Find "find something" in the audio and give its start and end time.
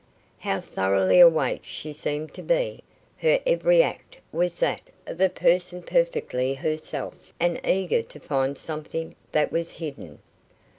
8.19-9.15